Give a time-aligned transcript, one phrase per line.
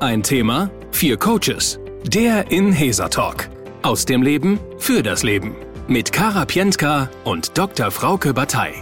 [0.00, 1.80] Ein Thema, vier Coaches.
[2.04, 3.48] Der Inhesa Talk.
[3.82, 5.56] Aus dem Leben für das Leben.
[5.88, 7.90] Mit Kara Pientka und Dr.
[7.90, 8.74] Frauke Batei.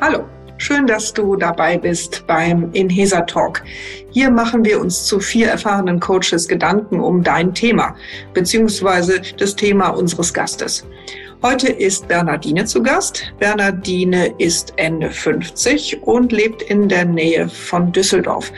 [0.00, 0.24] Hallo,
[0.58, 3.64] schön, dass du dabei bist beim Inhesa Talk.
[4.12, 7.96] Hier machen wir uns zu vier erfahrenen Coaches Gedanken um dein Thema,
[8.32, 10.86] beziehungsweise das Thema unseres Gastes.
[11.42, 13.32] Heute ist Bernardine zu Gast.
[13.38, 18.50] Bernardine ist Ende 50 und lebt in der Nähe von Düsseldorf.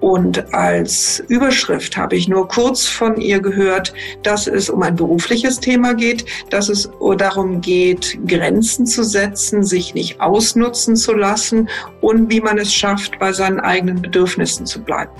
[0.00, 5.60] Und als Überschrift habe ich nur kurz von ihr gehört, dass es um ein berufliches
[5.60, 11.68] Thema geht, dass es darum geht, Grenzen zu setzen, sich nicht ausnutzen zu lassen
[12.00, 15.12] und wie man es schafft, bei seinen eigenen Bedürfnissen zu bleiben.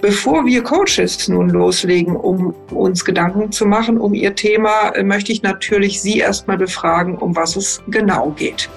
[0.00, 5.42] Bevor wir Coaches nun loslegen, um uns Gedanken zu machen um ihr Thema, möchte ich
[5.42, 8.68] natürlich Sie erstmal befragen, um was es genau geht.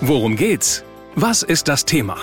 [0.00, 0.82] Worum geht's?
[1.14, 2.16] Was ist das Thema?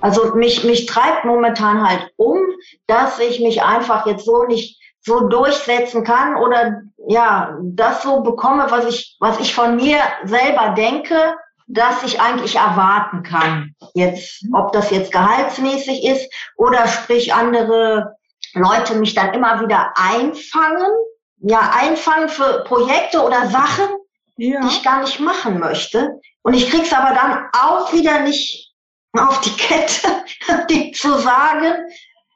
[0.00, 2.38] Also mich, mich treibt momentan halt um,
[2.86, 8.66] dass ich mich einfach jetzt so nicht so durchsetzen kann oder ja, das so bekomme,
[8.70, 11.34] was ich, was ich von mir selber denke,
[11.66, 13.74] das ich eigentlich erwarten kann.
[13.94, 18.16] Jetzt, ob das jetzt gehaltsmäßig ist oder sprich andere
[18.54, 20.90] Leute mich dann immer wieder einfangen,
[21.42, 23.86] ja, einfangen für Projekte oder Sachen,
[24.36, 24.60] ja.
[24.60, 26.20] die ich gar nicht machen möchte.
[26.42, 28.69] Und ich krieg's aber dann auch wieder nicht
[29.18, 30.08] auf die Kette,
[30.70, 31.74] die zu sagen,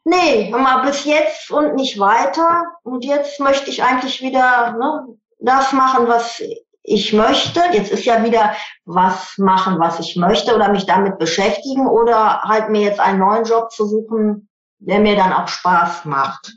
[0.05, 2.65] nee, mal bis jetzt und nicht weiter.
[2.83, 6.43] Und jetzt möchte ich eigentlich wieder ne, das machen, was
[6.83, 7.61] ich möchte.
[7.73, 12.69] Jetzt ist ja wieder was machen, was ich möchte oder mich damit beschäftigen oder halt
[12.69, 16.53] mir jetzt einen neuen Job zu suchen, der mir dann auch Spaß macht.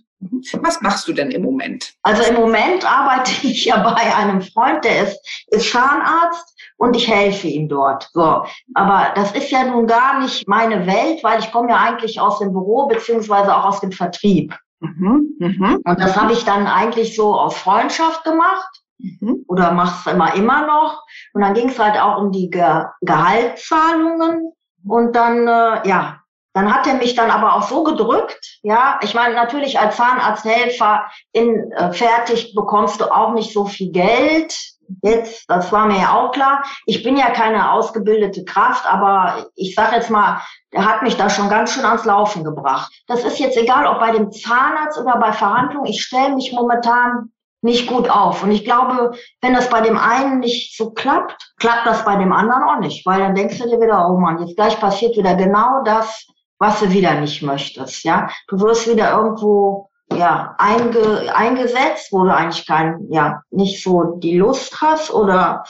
[0.61, 1.93] Was machst du denn im Moment?
[2.01, 7.07] Also im Moment arbeite ich ja bei einem Freund, der ist, ist Zahnarzt und ich
[7.07, 8.09] helfe ihm dort.
[8.13, 8.43] So.
[8.73, 12.39] Aber das ist ja nun gar nicht meine Welt, weil ich komme ja eigentlich aus
[12.39, 14.55] dem Büro beziehungsweise auch aus dem Vertrieb.
[14.79, 15.77] Mhm, mh.
[15.83, 18.69] Und das habe ich dann eigentlich so aus Freundschaft gemacht.
[18.99, 19.43] Mhm.
[19.47, 21.03] Oder mach's immer immer noch.
[21.33, 24.53] Und dann ging es halt auch um die Ge Gehaltszahlungen.
[24.87, 26.21] Und dann, äh, ja,
[26.53, 28.59] dann hat er mich dann aber auch so gedrückt.
[28.63, 33.91] Ja, ich meine, natürlich als Zahnarzthelfer in äh, fertig bekommst du auch nicht so viel
[33.91, 34.55] Geld.
[35.03, 36.63] Jetzt, das war mir ja auch klar.
[36.85, 40.41] Ich bin ja keine ausgebildete Kraft, aber ich sag jetzt mal,
[40.73, 42.91] der hat mich da schon ganz schön ans Laufen gebracht.
[43.07, 45.87] Das ist jetzt egal, ob bei dem Zahnarzt oder bei Verhandlungen.
[45.87, 47.31] Ich stelle mich momentan
[47.61, 48.43] nicht gut auf.
[48.43, 52.31] Und ich glaube, wenn das bei dem einen nicht so klappt, klappt das bei dem
[52.31, 53.05] anderen auch nicht.
[53.05, 56.27] Weil dann denkst du dir wieder, oh Mann, jetzt gleich passiert wieder genau das,
[56.59, 58.03] was du wieder nicht möchtest.
[58.03, 64.17] Ja, du wirst wieder irgendwo ja einge, eingesetzt, wo du eigentlich kein, ja, nicht so
[64.17, 65.63] die Lust hast oder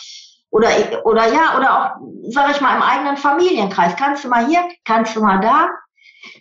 [0.49, 0.69] oder
[1.03, 1.89] oder ja oder auch,
[2.29, 3.95] sag ich mal, im eigenen Familienkreis.
[3.95, 5.67] Kannst du mal hier, kannst du mal da,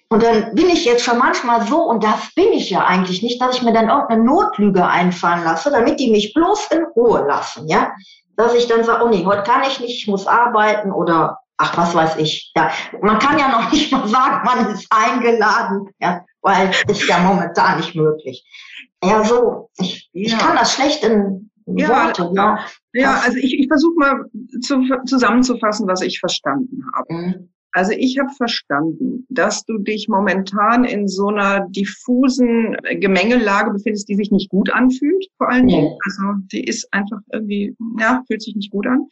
[0.09, 3.41] und dann bin ich jetzt schon manchmal so, und das bin ich ja eigentlich nicht,
[3.41, 7.69] dass ich mir dann irgendeine Notlüge einfallen lasse, damit die mich bloß in Ruhe lassen,
[7.69, 7.93] ja.
[8.37, 11.77] Dass ich dann sage, oh nee, heute kann ich nicht, ich muss arbeiten oder ach,
[11.77, 12.53] was weiß ich.
[12.57, 17.19] Ja, man kann ja noch nicht mal sagen, man ist eingeladen, ja, weil ist ja
[17.19, 18.45] momentan nicht möglich.
[19.03, 20.27] Ja, so, ich, ja.
[20.27, 22.31] ich kann das schlecht in ja, Worte.
[22.35, 22.59] Ja,
[22.93, 24.25] ja also ich, ich versuche mal
[24.63, 27.13] zu, zusammenzufassen, was ich verstanden habe.
[27.13, 27.51] Mhm.
[27.77, 34.15] Also ich habe verstanden, dass du dich momentan in so einer diffusen Gemengelage befindest, die
[34.15, 35.95] sich nicht gut anfühlt, vor allen Dingen.
[36.07, 39.07] Also die ist einfach irgendwie, ja, fühlt sich nicht gut an.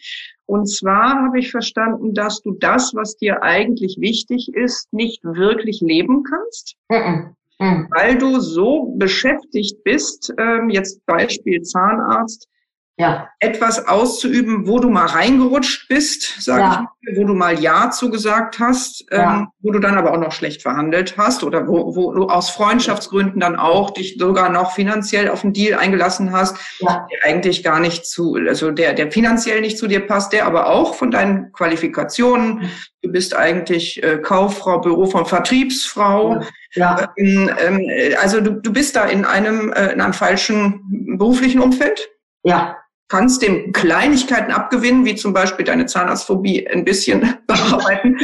[0.46, 5.82] Und zwar habe ich verstanden, dass du das, was dir eigentlich wichtig ist, nicht wirklich
[5.82, 6.76] leben kannst.
[6.88, 7.36] Mhm.
[7.60, 7.88] Mhm.
[7.90, 12.48] Weil du so beschäftigt bist, ähm, jetzt Beispiel Zahnarzt,
[12.96, 13.28] ja.
[13.40, 16.70] etwas auszuüben, wo du mal reingerutscht bist, sage ja.
[16.70, 19.38] ich mal, wo du mal Ja zugesagt hast, ja.
[19.38, 22.50] ähm, wo du dann aber auch noch schlecht verhandelt hast oder wo, wo du aus
[22.50, 27.80] Freundschaftsgründen dann auch dich sogar noch finanziell auf einen Deal eingelassen hast, der eigentlich gar
[27.80, 31.52] nicht zu, also der, der finanziell nicht zu dir passt, der aber auch von deinen
[31.52, 32.70] Qualifikationen,
[33.02, 36.42] du bist eigentlich äh, Kauffrau, Büro von Vertriebsfrau,
[36.76, 37.12] ja.
[37.16, 37.88] Ähm, ähm,
[38.20, 42.08] also du, du bist da in einem, äh, in einem falschen beruflichen Umfeld.
[42.42, 42.76] Ja
[43.08, 48.18] kannst dem Kleinigkeiten abgewinnen, wie zum Beispiel deine Zahnarztphobie ein bisschen bearbeiten.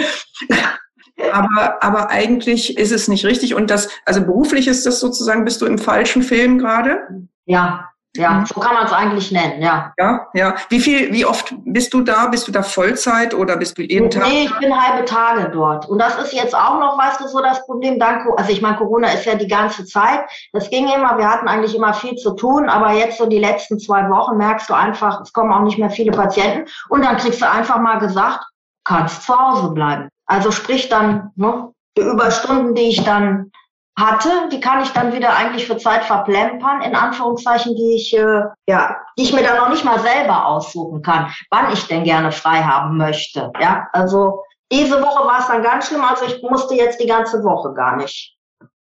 [1.32, 3.54] aber, aber eigentlich ist es nicht richtig.
[3.54, 7.00] Und das, also beruflich ist das sozusagen, bist du im falschen Film gerade?
[7.44, 8.46] Ja, ja, mhm.
[8.46, 9.92] so kann man es eigentlich nennen, ja.
[9.96, 10.56] Ja, ja.
[10.68, 12.26] Wie viel, wie oft bist du da?
[12.26, 14.26] Bist du da Vollzeit oder bist du jeden Tag?
[14.26, 15.88] Nee, ich bin halbe Tage dort.
[15.88, 18.00] Und das ist jetzt auch noch, weißt du, so das Problem.
[18.00, 20.20] Dank, also ich meine, Corona ist ja die ganze Zeit.
[20.52, 23.78] Das ging immer, wir hatten eigentlich immer viel zu tun, aber jetzt so die letzten
[23.78, 26.68] zwei Wochen merkst du einfach, es kommen auch nicht mehr viele Patienten.
[26.88, 28.44] Und dann kriegst du einfach mal gesagt,
[28.84, 30.08] kannst zu Hause bleiben.
[30.26, 33.50] Also sprich dann, ne, Die Überstunden, die ich dann
[33.98, 38.42] hatte, die kann ich dann wieder eigentlich für Zeit verplempern, in Anführungszeichen, die ich, äh,
[38.66, 42.32] ja, die ich mir dann noch nicht mal selber aussuchen kann, wann ich denn gerne
[42.32, 43.52] frei haben möchte.
[43.60, 44.42] Ja, also
[44.72, 47.96] diese Woche war es dann ganz schlimm, also ich musste jetzt die ganze Woche gar
[47.96, 48.36] nicht.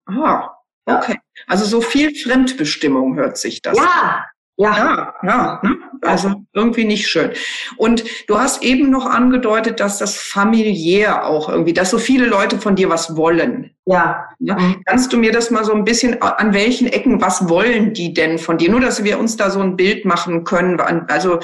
[0.07, 0.51] Ah,
[0.87, 1.19] okay.
[1.47, 3.77] Also so viel Fremdbestimmung hört sich das.
[3.77, 4.27] Ja,
[4.61, 4.77] ja.
[4.77, 5.61] Ja, ja.
[5.63, 5.77] Ne?
[6.03, 7.33] Also irgendwie nicht schön.
[7.77, 12.59] Und du hast eben noch angedeutet, dass das familiär auch irgendwie, dass so viele Leute
[12.59, 13.75] von dir was wollen.
[13.87, 14.29] Ja.
[14.39, 14.59] ja.
[14.59, 14.83] Mhm.
[14.85, 18.39] Kannst du mir das mal so ein bisschen, an welchen Ecken, was wollen die denn
[18.39, 18.71] von dir?
[18.71, 20.79] Nur, dass wir uns da so ein Bild machen können.
[21.09, 21.41] Also,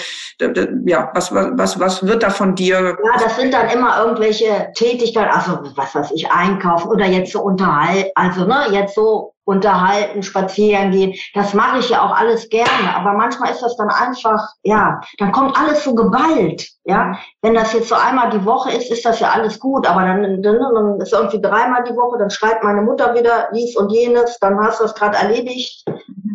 [0.86, 2.98] ja, was, was, was wird da von dir?
[3.02, 7.40] Ja, das sind dann immer irgendwelche Tätigkeiten, also was weiß ich, einkaufen oder jetzt so
[7.42, 11.14] unterhalten, also ne, jetzt so unterhalten, spazieren gehen.
[11.32, 12.94] Das mache ich ja auch alles gerne.
[12.94, 16.68] Aber manchmal ist das dann einfach, ja, dann kommt alles so geballt.
[16.84, 19.88] Ja, wenn das jetzt so einmal die Woche ist, ist das ja alles gut.
[19.88, 23.76] Aber dann, dann, dann ist irgendwie dreimal die Woche, dann schreibt meine Mutter wieder dies
[23.76, 25.84] und jenes, dann hast du das gerade erledigt.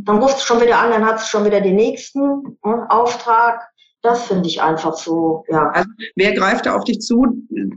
[0.06, 3.71] Dann rufst du schon wieder an, dann hast du schon wieder den nächsten äh, Auftrag.
[4.04, 5.70] Das finde ich einfach so, ja.
[5.70, 7.28] Also, wer greift da auf dich zu?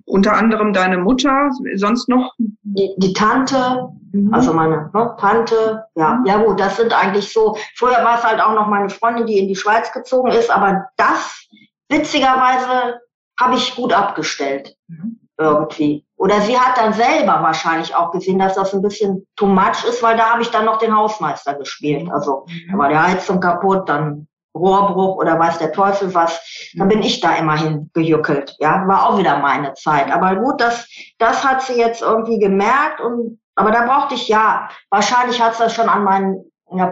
[0.07, 2.33] Unter anderem deine Mutter, sonst noch?
[2.39, 4.33] Die, die Tante, mhm.
[4.33, 6.15] also meine ne, Tante, ja.
[6.15, 6.27] Mhm.
[6.27, 9.39] Ja gut, das sind eigentlich so, früher war es halt auch noch meine Freundin, die
[9.39, 11.47] in die Schweiz gezogen ist, aber das,
[11.91, 13.01] witzigerweise,
[13.39, 14.77] habe ich gut abgestellt.
[14.89, 15.21] Mhm.
[15.37, 16.07] Irgendwie.
[16.17, 20.01] Oder sie hat dann selber wahrscheinlich auch gesehen, dass das ein bisschen too much ist,
[20.01, 22.09] weil da habe ich dann noch den Hausmeister gespielt.
[22.13, 26.41] Also da war der Heizung kaputt, dann Rohrbruch oder weiß der Teufel was,
[26.75, 28.55] dann bin ich da immerhin gejuckelt.
[28.59, 30.13] Ja, war auch wieder meine Zeit.
[30.13, 34.69] Aber gut, das, das hat sie jetzt irgendwie gemerkt und, aber da brauchte ich ja,
[34.91, 36.91] wahrscheinlich hat sie das schon an meinen, ja,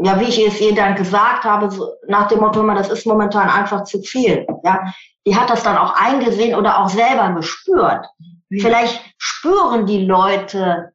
[0.00, 3.48] ja, wie ich es ihr dann gesagt habe, so nach dem Motto, das ist momentan
[3.48, 4.46] einfach zu viel.
[4.62, 4.80] Ja,
[5.26, 8.06] die hat das dann auch eingesehen oder auch selber gespürt.
[8.50, 10.92] Vielleicht spüren die Leute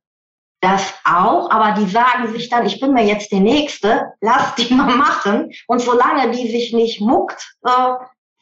[0.63, 4.73] das auch, aber die sagen sich dann, ich bin mir jetzt die Nächste, lass die
[4.73, 5.51] mal machen.
[5.67, 7.93] Und solange die sich nicht muckt, äh,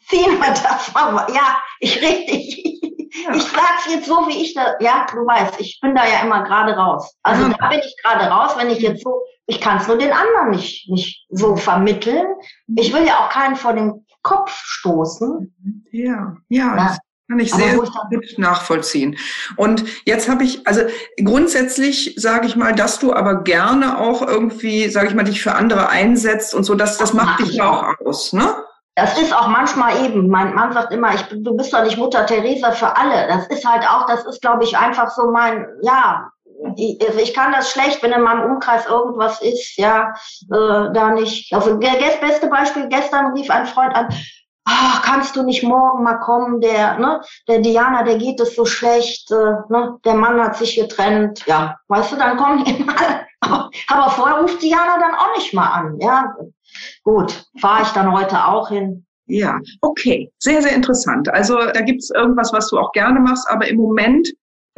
[0.08, 1.28] ziehen wir das mal.
[1.34, 2.82] Ja, ich rede, ich,
[3.26, 3.34] ja.
[3.34, 6.44] ich sag's jetzt so, wie ich da, ja, du weißt, ich bin da ja immer
[6.44, 7.16] gerade raus.
[7.24, 7.56] Also mhm.
[7.60, 10.52] da bin ich gerade raus, wenn ich jetzt so, ich kann es nur den anderen
[10.52, 12.28] nicht, nicht so vermitteln.
[12.76, 15.86] Ich will ja auch keinen vor den Kopf stoßen.
[15.92, 16.78] Ja, ja.
[16.78, 16.98] ja.
[17.32, 17.90] Kann ich sehr gut
[18.38, 19.18] nachvollziehen.
[19.56, 20.82] Und jetzt habe ich, also
[21.24, 25.54] grundsätzlich sage ich mal, dass du aber gerne auch irgendwie, sage ich mal, dich für
[25.54, 28.54] andere einsetzt und so, dass das, das macht dich ja auch aus, ne?
[28.96, 32.26] Das ist auch manchmal eben, mein Mann sagt immer, ich, du bist doch nicht Mutter
[32.26, 33.30] Teresa für alle.
[33.30, 36.30] Das ist halt auch, das ist, glaube ich, einfach so mein, ja,
[36.76, 40.14] ich, also ich kann das schlecht, wenn in meinem Umkreis irgendwas ist, ja,
[40.52, 41.54] äh, da nicht.
[41.54, 44.10] Also das beste Beispiel, gestern rief ein Freund an,
[44.66, 48.66] ach, kannst du nicht morgen mal kommen, der, ne, der Diana, der geht es so
[48.66, 53.26] schlecht, äh, ne, der Mann hat sich getrennt, ja, weißt du, dann kommen die mal.
[53.88, 56.36] Aber vorher ruft Diana dann auch nicht mal an, ja.
[57.04, 59.06] Gut, fahre ich dann heute auch hin.
[59.26, 61.30] Ja, okay, sehr, sehr interessant.
[61.30, 64.28] Also da gibt's irgendwas, was du auch gerne machst, aber im Moment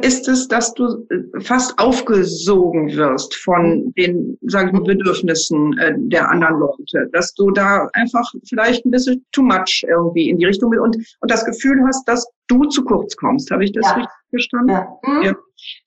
[0.02, 5.94] ist es, dass du äh, fast aufgesogen wirst von den, sage ich mal, Bedürfnissen äh,
[5.96, 10.46] der anderen Leute, dass du da einfach vielleicht ein bisschen too much irgendwie in die
[10.46, 13.50] Richtung und, und das Gefühl hast, dass du zu kurz kommst.
[13.50, 13.94] Habe ich das ja.
[13.94, 14.70] richtig verstanden?
[14.70, 14.88] Ja.
[15.06, 15.22] Mhm.
[15.22, 15.34] ja.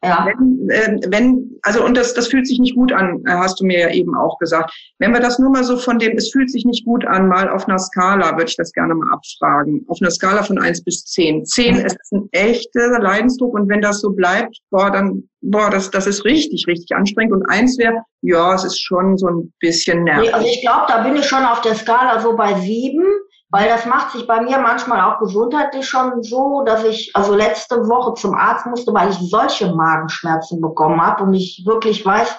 [0.03, 0.25] Ja.
[0.25, 3.66] Wenn, äh, wenn, also und das, das fühlt sich nicht gut an, äh, hast du
[3.66, 4.73] mir ja eben auch gesagt.
[4.99, 7.49] Wenn wir das nur mal so von dem, es fühlt sich nicht gut an, mal
[7.49, 9.85] auf einer Skala, würde ich das gerne mal abfragen.
[9.87, 11.45] Auf einer Skala von eins bis zehn.
[11.45, 16.07] Zehn ist ein echter Leidensdruck und wenn das so bleibt, boah, dann, boah, das, das
[16.07, 17.33] ist richtig, richtig anstrengend.
[17.33, 20.30] Und eins wäre, ja, es ist schon so ein bisschen nervig.
[20.30, 23.06] Nee, also ich glaube, da bin ich schon auf der Skala so bei sieben.
[23.49, 27.77] Weil das macht sich bei mir manchmal auch gesundheitlich schon so, dass ich also letzte
[27.87, 32.35] Woche zum Arzt musste, weil ich solche Magenschmerzen bekommen habe und ich wirklich weiß,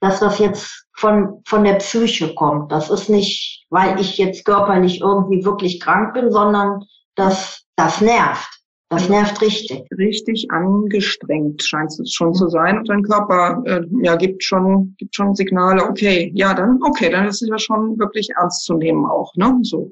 [0.00, 2.70] dass das jetzt von, von der Psyche kommt.
[2.70, 6.84] Das ist nicht, weil ich jetzt körperlich irgendwie wirklich krank bin, sondern
[7.16, 8.48] das, das nervt.
[8.88, 9.84] Das nervt richtig.
[9.96, 12.78] Richtig angestrengt scheint es schon zu sein.
[12.78, 17.26] Und dein Körper äh, ja, gibt, schon, gibt schon Signale, okay, ja, dann, okay, dann
[17.26, 19.34] ist es ja schon wirklich ernst zu nehmen auch.
[19.34, 19.58] Ne?
[19.62, 19.90] So.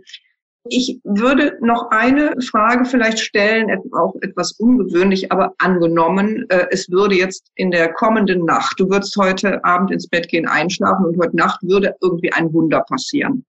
[0.69, 7.15] Ich würde noch eine Frage vielleicht stellen, auch etwas ungewöhnlich, aber angenommen, äh, es würde
[7.15, 11.35] jetzt in der kommenden Nacht, du würdest heute Abend ins Bett gehen, einschlafen und heute
[11.35, 13.45] Nacht würde irgendwie ein Wunder passieren.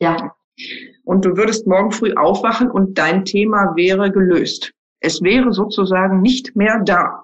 [0.00, 0.34] Ja.
[1.04, 4.72] Und du würdest morgen früh aufwachen und dein Thema wäre gelöst.
[5.00, 7.22] Es wäre sozusagen nicht mehr da.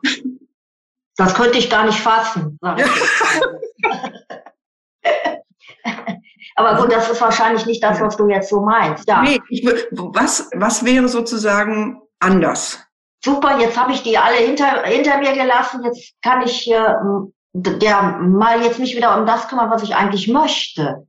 [1.17, 2.59] Das könnte ich gar nicht fassen.
[6.63, 9.09] Aber gut, das ist wahrscheinlich nicht das, was du jetzt so meinst.
[9.09, 9.23] Ja.
[9.23, 12.79] Nee, ich, was, was wäre sozusagen anders?
[13.25, 16.95] super, jetzt habe ich die alle hinter, hinter mir gelassen, jetzt kann ich äh,
[17.55, 21.07] der mal jetzt mich wieder um das kümmern, was ich eigentlich möchte.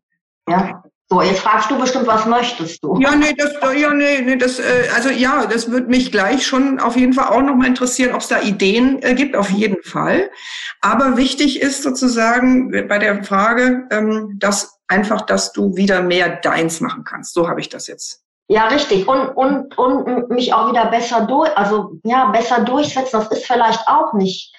[0.47, 0.83] Ja.
[1.09, 2.97] So, jetzt fragst du bestimmt, was möchtest du?
[2.99, 6.79] Ja, nee, das, ja, nee, nee, das, äh, also ja, das würde mich gleich schon
[6.79, 10.31] auf jeden Fall auch nochmal interessieren, ob es da Ideen äh, gibt, auf jeden Fall.
[10.81, 16.79] Aber wichtig ist sozusagen bei der Frage, ähm, dass einfach, dass du wieder mehr deins
[16.79, 17.33] machen kannst.
[17.33, 19.07] So habe ich das jetzt ja, richtig.
[19.07, 23.19] Und, und, und mich auch wieder besser durch, also, ja, besser durchsetzen.
[23.19, 24.53] Das ist vielleicht auch nicht,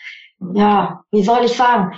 [0.54, 1.92] ja, wie soll ich sagen?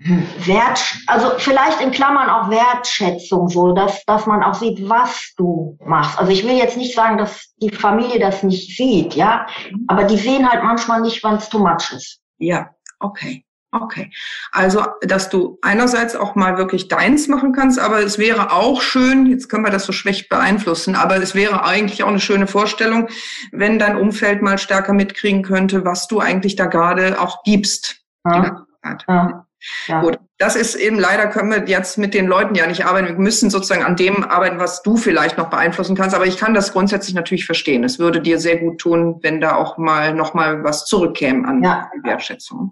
[0.00, 5.76] Wert, also vielleicht in Klammern auch Wertschätzung, so, dass, dass man auch sieht, was du
[5.84, 6.16] machst.
[6.20, 9.46] Also ich will jetzt nicht sagen, dass die Familie das nicht sieht, ja,
[9.88, 12.20] aber die sehen halt manchmal nicht, wann es too much ist.
[12.38, 13.44] Ja, okay.
[13.70, 14.10] Okay.
[14.50, 19.26] Also, dass du einerseits auch mal wirklich deins machen kannst, aber es wäre auch schön,
[19.26, 23.08] jetzt können wir das so schlecht beeinflussen, aber es wäre eigentlich auch eine schöne Vorstellung,
[23.52, 28.00] wenn dein Umfeld mal stärker mitkriegen könnte, was du eigentlich da gerade auch gibst.
[28.24, 28.66] Ja.
[29.06, 29.46] ja.
[29.86, 30.00] Ja.
[30.00, 33.08] Gut, das ist eben leider können wir jetzt mit den Leuten ja nicht arbeiten.
[33.08, 36.14] Wir müssen sozusagen an dem arbeiten, was du vielleicht noch beeinflussen kannst.
[36.14, 37.82] Aber ich kann das grundsätzlich natürlich verstehen.
[37.82, 41.64] Es würde dir sehr gut tun, wenn da auch mal noch mal was zurückkäme an
[41.64, 41.90] ja.
[42.04, 42.70] Wertschätzung.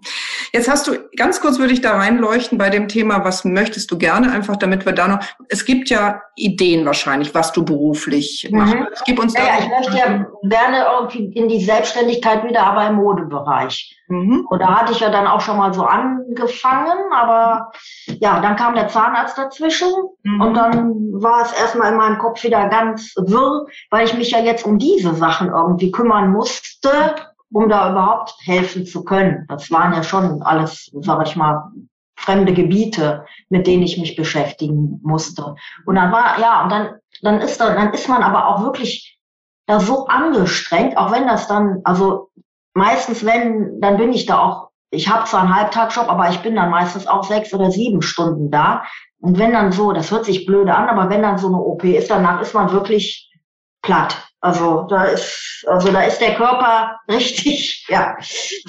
[0.53, 3.97] Jetzt hast du ganz kurz würde ich da reinleuchten bei dem Thema, was möchtest du
[3.97, 5.19] gerne einfach, damit wir da noch.
[5.49, 8.59] Es gibt ja Ideen wahrscheinlich, was du beruflich mhm.
[8.59, 9.03] machst.
[9.05, 9.43] Gib uns da.
[9.43, 13.93] Ja, ich möchte ja gerne irgendwie in die Selbstständigkeit wieder, aber im Modebereich.
[14.07, 14.45] Mhm.
[14.49, 17.71] Und da hatte ich ja dann auch schon mal so angefangen, aber
[18.05, 19.91] ja, dann kam der Zahnarzt dazwischen
[20.23, 20.41] mhm.
[20.41, 24.39] und dann war es erstmal in meinem Kopf wieder ganz wirr, weil ich mich ja
[24.39, 27.15] jetzt um diese Sachen irgendwie kümmern musste,
[27.51, 29.45] um da überhaupt helfen zu können.
[29.49, 31.71] Das waren ja schon alles, sag ich mal,
[32.15, 35.55] fremde Gebiete, mit denen ich mich beschäftigen musste.
[35.85, 39.17] Und dann war, ja, und dann, dann ist da, dann ist man aber auch wirklich
[39.67, 42.29] da so angestrengt, auch wenn das dann, also
[42.77, 46.55] meistens, wenn, dann bin ich da auch, ich habe zwar einen Halbtagsjob, aber ich bin
[46.55, 48.83] dann meistens auch sechs oder sieben Stunden da.
[49.19, 51.83] Und wenn dann so, das hört sich blöde an, aber wenn dann so eine OP
[51.83, 53.29] ist, danach ist man wirklich
[53.81, 54.15] platt.
[54.39, 58.15] Also da ist, also da ist der Körper richtig, ja,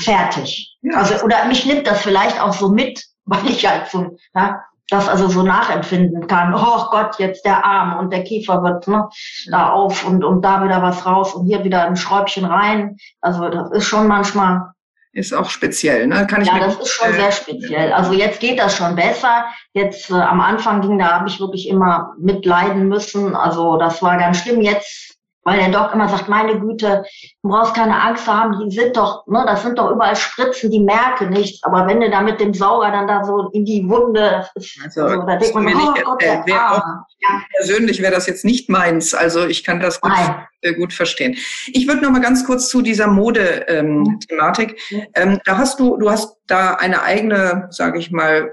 [0.00, 0.76] fertig.
[0.82, 0.98] Ja.
[0.98, 5.08] Also, oder mich nimmt das vielleicht auch so mit, weil ich halt so, ja, das
[5.08, 6.54] also so nachempfinden kann.
[6.54, 9.08] Oh Gott, jetzt der Arm und der Kiefer wird ne,
[9.50, 12.96] da auf und, und da wieder was raus und hier wieder ein Schräubchen rein.
[13.20, 14.72] Also das ist schon manchmal.
[15.12, 16.26] Ist auch speziell, ne?
[16.26, 17.92] Kann ich ja, das ist schon sehr speziell.
[17.92, 19.46] Also jetzt geht das schon besser.
[19.72, 23.34] Jetzt äh, am Anfang ging, da habe ich wirklich immer mitleiden müssen.
[23.34, 24.60] Also das war ganz schlimm.
[24.60, 25.07] Jetzt
[25.48, 27.04] weil der Doc immer sagt, meine Güte,
[27.42, 30.70] du brauchst keine Angst zu haben, die sind doch, ne, das sind doch überall Spritzen,
[30.70, 31.62] die merken nichts.
[31.62, 34.78] Aber wenn du da mit dem Sauger dann da so in die Wunde, das ist,
[34.84, 36.82] also, also da denkt man, oh Gott, äh, wär auch,
[37.20, 37.42] ja.
[37.56, 39.14] Persönlich wäre das jetzt nicht meins.
[39.14, 40.12] Also ich kann das gut,
[40.60, 41.36] äh, gut verstehen.
[41.72, 44.78] Ich würde noch mal ganz kurz zu dieser Mode-Thematik.
[44.90, 48.52] Ähm, ähm, da hast du, du hast da eine eigene, sage ich mal,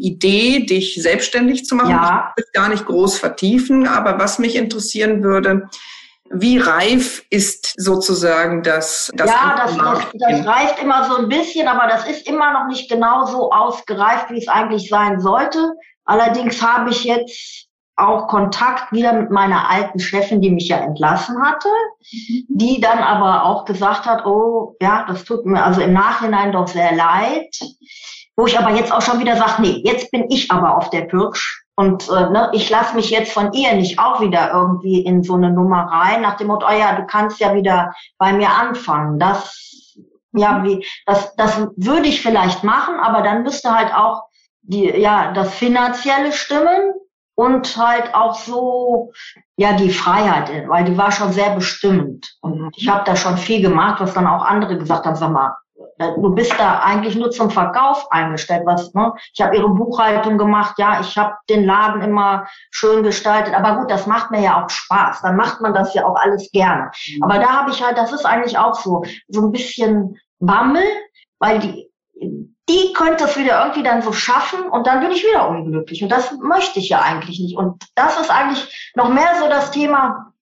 [0.00, 1.90] Idee, dich selbstständig zu machen.
[1.90, 2.32] Ja.
[2.36, 5.68] Ich will gar nicht groß vertiefen, aber was mich interessieren würde,
[6.32, 9.10] wie reif ist sozusagen das?
[9.14, 12.66] das ja, das, das, das reift immer so ein bisschen, aber das ist immer noch
[12.68, 15.74] nicht genau so ausgereift, wie es eigentlich sein sollte.
[16.04, 21.42] Allerdings habe ich jetzt auch Kontakt wieder mit meiner alten Chefin, die mich ja entlassen
[21.42, 21.68] hatte,
[22.10, 22.44] mhm.
[22.48, 26.68] die dann aber auch gesagt hat, oh ja, das tut mir also im Nachhinein doch
[26.68, 27.56] sehr leid.
[28.34, 31.02] Wo ich aber jetzt auch schon wieder sage, nee, jetzt bin ich aber auf der
[31.02, 35.22] Pirsch und äh, ne, ich lasse mich jetzt von ihr nicht auch wieder irgendwie in
[35.22, 38.50] so eine Nummer rein, nach dem Motto, oh ja, du kannst ja wieder bei mir
[38.50, 39.18] anfangen.
[39.18, 39.96] Das,
[40.32, 40.64] ja, mhm.
[40.64, 44.24] wie, das, das würde ich vielleicht machen, aber dann müsste halt auch
[44.62, 46.92] die, ja, das Finanzielle stimmen
[47.34, 49.12] und halt auch so,
[49.56, 52.36] ja, die Freiheit, weil die war schon sehr bestimmend.
[52.42, 55.56] Und ich habe da schon viel gemacht, was dann auch andere gesagt haben, sag mal,
[55.98, 58.62] du bist da eigentlich nur zum Verkauf eingestellt.
[58.64, 59.12] Was, ne?
[59.32, 63.54] Ich habe ihre Buchhaltung gemacht, ja, ich habe den Laden immer schön gestaltet.
[63.54, 65.22] Aber gut, das macht mir ja auch Spaß.
[65.22, 66.90] Dann macht man das ja auch alles gerne.
[67.08, 67.22] Mhm.
[67.22, 70.84] Aber da habe ich halt, das ist eigentlich auch so, so ein bisschen Bammel,
[71.38, 71.90] weil die,
[72.68, 76.02] die könnte es wieder irgendwie dann so schaffen und dann bin ich wieder unglücklich.
[76.02, 77.56] Und das möchte ich ja eigentlich nicht.
[77.56, 80.32] Und das ist eigentlich noch mehr so das Thema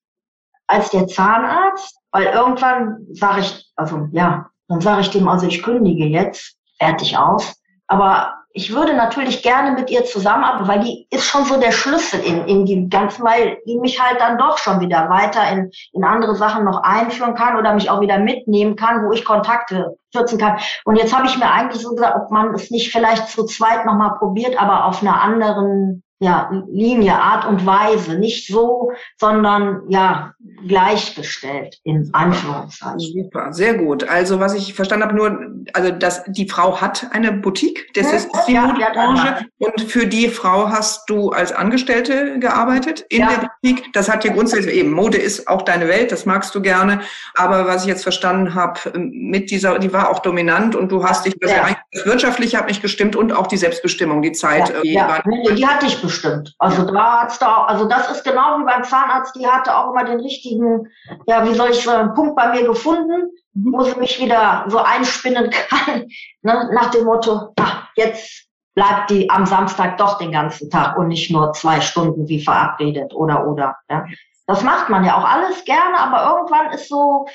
[0.66, 5.62] als der Zahnarzt, weil irgendwann sage ich, also ja, dann sage ich dem also, ich
[5.62, 7.55] kündige jetzt, fertig aus.
[7.89, 12.21] Aber ich würde natürlich gerne mit ihr zusammenarbeiten, weil die ist schon so der Schlüssel
[12.21, 16.05] in, in die ganzen, weil die mich halt dann doch schon wieder weiter in, in
[16.05, 20.39] andere Sachen noch einführen kann oder mich auch wieder mitnehmen kann, wo ich Kontakte kürzen
[20.39, 20.59] kann.
[20.85, 23.87] Und jetzt habe ich mir eigentlich so gesagt, ob man es nicht vielleicht zu zweit
[23.87, 28.19] nochmal probiert, aber auf einer anderen ja, Linie, Art und Weise.
[28.19, 30.35] Nicht so, sondern ja,
[30.69, 33.00] gleichgestellt in Anführungszeichen.
[33.00, 34.05] Super, sehr gut.
[34.05, 38.31] Also was ich verstanden habe, nur, also dass die Frau hat eine Boutique, das ist
[38.47, 43.29] die ja, Modebranche und für die Frau hast du als Angestellte gearbeitet in ja.
[43.29, 43.91] der Boutique.
[43.95, 47.00] Das hat ja grundsätzlich eben Mode ist auch deine Welt, das magst du gerne.
[47.35, 51.25] Aber was ich jetzt verstanden habe, mit dieser, die war auch dominant und du hast
[51.25, 51.77] dich, das, ja.
[52.05, 54.69] Wirtschaftliche hat nicht gestimmt und auch die Selbstbestimmung, die Zeit.
[54.69, 55.23] Ja, äh, ja.
[55.49, 56.55] Die, die hatte ich bestimmt.
[56.59, 59.93] Also da hat's da auch, also das ist genau wie beim Zahnarzt, die hatte auch
[59.93, 60.88] immer den richtigen,
[61.26, 63.73] ja, wie soll ich sagen, Punkt bei mir gefunden, mhm.
[63.73, 66.09] wo sie mich wieder so einspinnen kann,
[66.43, 71.09] ne, nach dem Motto, ach, jetzt bleibt die am Samstag doch den ganzen Tag und
[71.09, 73.76] nicht nur zwei Stunden wie verabredet oder oder.
[73.88, 74.05] Ja.
[74.47, 77.26] Das macht man ja auch alles gerne, aber irgendwann ist so,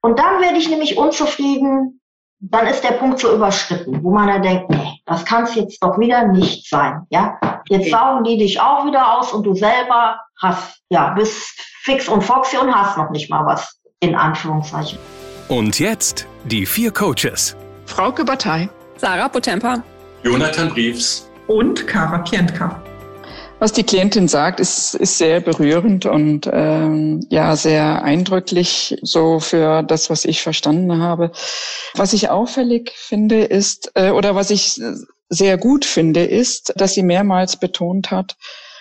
[0.00, 2.00] und dann werde ich nämlich unzufrieden,
[2.42, 5.82] dann ist der Punkt so überschritten, wo man dann denkt, nee, das kann es jetzt
[5.82, 7.06] doch wieder nicht sein.
[7.10, 12.08] Ja, jetzt saugen die dich auch wieder aus und du selber hast, ja, bist fix
[12.08, 14.98] und foxy und hast noch nicht mal was in Anführungszeichen.
[15.48, 17.56] Und jetzt die vier Coaches.
[17.86, 19.82] Frauke Batei, Sarah Potempa,
[20.24, 22.82] Jonathan Briefs und Kara Pientka.
[23.62, 29.84] Was die Klientin sagt, ist, ist sehr berührend und ähm, ja sehr eindrücklich so für
[29.84, 31.30] das, was ich verstanden habe.
[31.94, 34.80] Was ich auffällig finde, ist äh, oder was ich
[35.28, 38.36] sehr gut finde, ist, dass sie mehrmals betont hat,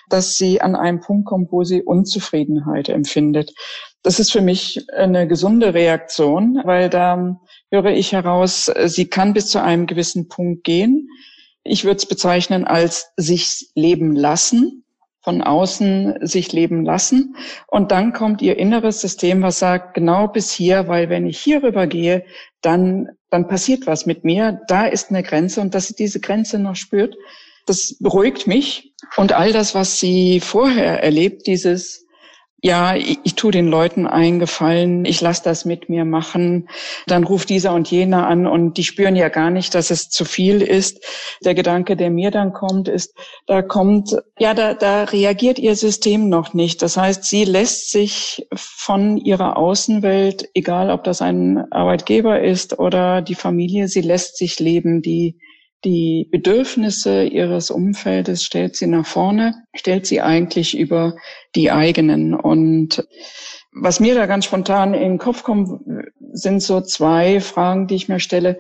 [0.09, 3.53] dass sie an einem Punkt kommt, wo sie Unzufriedenheit empfindet.
[4.01, 9.45] Das ist für mich eine gesunde Reaktion, weil da höre ich heraus, sie kann bis
[9.45, 11.07] zu einem gewissen Punkt gehen
[11.63, 14.84] ich würde es bezeichnen als sich leben lassen,
[15.24, 17.36] von außen sich leben lassen.
[17.68, 21.62] Und dann kommt ihr inneres System, was sagt, genau bis hier, weil wenn ich hier
[21.62, 22.25] rüber gehe,
[22.62, 24.62] dann, dann passiert was mit mir.
[24.68, 27.15] Da ist eine Grenze und dass sie diese Grenze noch spürt,
[27.68, 28.94] das beruhigt mich.
[29.18, 32.08] Und all das, was sie vorher erlebt, dieses
[32.63, 36.70] ja, ich, ich tue den Leuten einen Gefallen, ich lasse das mit mir machen.
[37.08, 40.25] Dann ruft dieser und jener an und die spüren ja gar nicht, dass es zu
[40.25, 41.03] viel ist.
[41.44, 43.16] Der Gedanke, der mir dann kommt, ist,
[43.48, 46.83] da kommt, ja, da, da reagiert ihr System noch nicht.
[46.83, 53.24] Das heißt, sie lässt sich von ihrer Außenwelt, egal ob das ein Arbeitgeber ist oder
[53.24, 55.01] die Familie, sie lässt sich leben.
[55.01, 55.40] Die
[55.83, 61.15] die Bedürfnisse ihres Umfeldes stellt sie nach vorne, stellt sie eigentlich über
[61.55, 62.33] die eigenen.
[62.33, 63.07] Und
[63.74, 65.70] was mir da ganz spontan in den Kopf kommt,
[66.33, 68.59] sind so zwei Fragen, die ich mir stelle.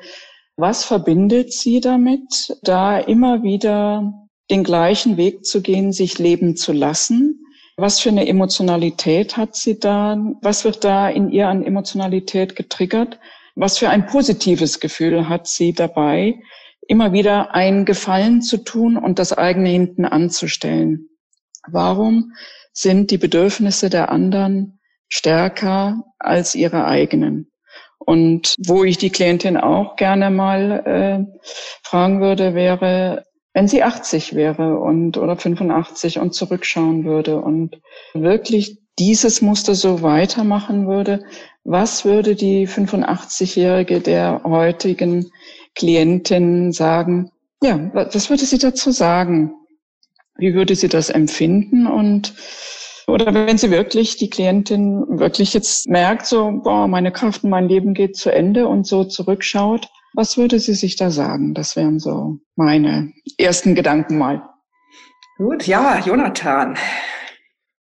[0.57, 4.13] Was verbindet sie damit, da immer wieder
[4.49, 7.45] den gleichen Weg zu gehen, sich leben zu lassen?
[7.77, 10.17] Was für eine Emotionalität hat sie da?
[10.41, 13.19] Was wird da in ihr an Emotionalität getriggert?
[13.55, 16.41] Was für ein positives Gefühl hat sie dabei?
[16.87, 21.09] Immer wieder einen Gefallen zu tun und das eigene hinten anzustellen.
[21.67, 22.33] Warum
[22.73, 27.51] sind die Bedürfnisse der anderen stärker als ihre eigenen?
[27.99, 31.39] Und wo ich die Klientin auch gerne mal äh,
[31.83, 37.79] fragen würde, wäre, wenn sie 80 wäre und oder 85 und zurückschauen würde und
[38.13, 41.23] wirklich dieses Muster so weitermachen würde,
[41.63, 45.31] was würde die 85-Jährige der heutigen
[45.75, 47.31] Klientinnen sagen,
[47.63, 49.53] ja, was würde sie dazu sagen?
[50.37, 51.87] Wie würde sie das empfinden?
[51.87, 52.33] Und
[53.07, 57.67] oder wenn sie wirklich, die Klientin wirklich jetzt merkt, so, boah, meine Kraft und mein
[57.67, 61.53] Leben geht zu Ende und so zurückschaut, was würde sie sich da sagen?
[61.53, 64.41] Das wären so meine ersten Gedanken mal.
[65.37, 66.77] Gut, ja, Jonathan.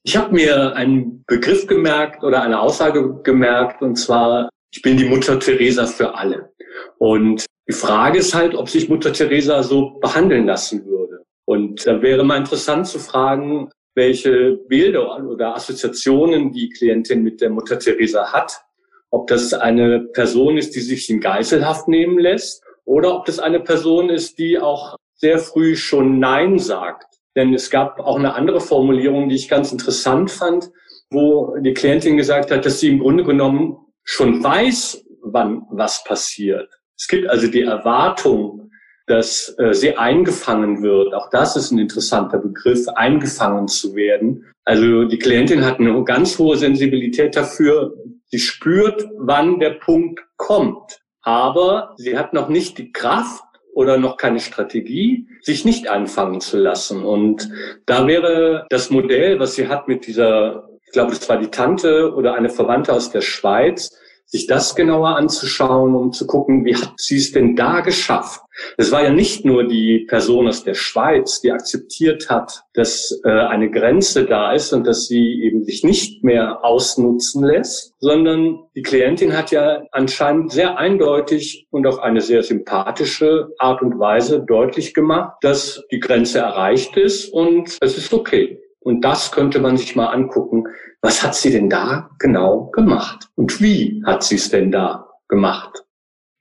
[0.02, 5.08] Ich habe mir einen Begriff gemerkt oder eine Aussage gemerkt, und zwar, ich bin die
[5.08, 6.52] Mutter Teresa für alle.
[6.98, 11.24] Und die Frage ist halt, ob sich Mutter Teresa so behandeln lassen würde.
[11.44, 17.50] Und da wäre mal interessant zu fragen, welche Bilder oder Assoziationen die Klientin mit der
[17.50, 18.62] Mutter Teresa hat.
[19.11, 23.61] Ob das eine Person ist, die sich in Geiselhaft nehmen lässt oder ob das eine
[23.61, 27.18] Person ist, die auch sehr früh schon Nein sagt.
[27.37, 30.70] Denn es gab auch eine andere Formulierung, die ich ganz interessant fand,
[31.11, 36.77] wo die Klientin gesagt hat, dass sie im Grunde genommen schon weiß, wann was passiert.
[36.98, 38.70] Es gibt also die Erwartung,
[39.06, 41.14] dass äh, sie eingefangen wird.
[41.14, 44.44] Auch das ist ein interessanter Begriff, eingefangen zu werden.
[44.64, 47.94] Also die Klientin hat eine ganz hohe Sensibilität dafür.
[48.26, 51.00] Sie spürt, wann der Punkt kommt.
[51.22, 56.58] Aber sie hat noch nicht die Kraft oder noch keine Strategie, sich nicht einfangen zu
[56.58, 57.04] lassen.
[57.04, 57.48] Und
[57.87, 62.12] da wäre das Modell, was sie hat mit dieser, ich glaube, das war die Tante
[62.12, 63.96] oder eine Verwandte aus der Schweiz,
[64.28, 68.42] sich das genauer anzuschauen, um zu gucken, wie hat sie es denn da geschafft?
[68.76, 73.30] Es war ja nicht nur die Person aus der Schweiz, die akzeptiert hat, dass äh,
[73.30, 78.82] eine Grenze da ist und dass sie eben sich nicht mehr ausnutzen lässt, sondern die
[78.82, 84.92] Klientin hat ja anscheinend sehr eindeutig und auf eine sehr sympathische Art und Weise deutlich
[84.92, 88.60] gemacht, dass die Grenze erreicht ist und es ist okay.
[88.80, 90.64] Und das könnte man sich mal angucken.
[91.00, 93.28] Was hat sie denn da genau gemacht?
[93.37, 95.84] Und wie hat sie es denn da gemacht?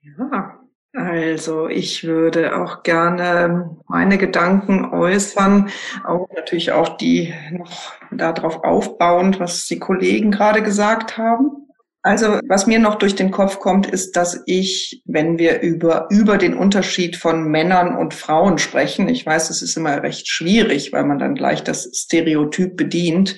[0.01, 0.57] Ja,
[0.93, 5.69] also ich würde auch gerne meine Gedanken äußern,
[6.03, 11.67] auch natürlich auch die noch darauf aufbauend, was die Kollegen gerade gesagt haben.
[12.01, 16.37] Also was mir noch durch den Kopf kommt, ist, dass ich, wenn wir über, über
[16.37, 21.03] den Unterschied von Männern und Frauen sprechen, ich weiß, es ist immer recht schwierig, weil
[21.03, 23.35] man dann gleich das Stereotyp bedient,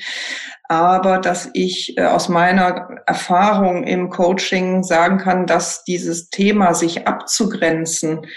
[0.70, 7.08] aber dass ich äh, aus meiner Erfahrung im Coaching sagen kann, dass dieses Thema sich
[7.08, 8.28] abzugrenzen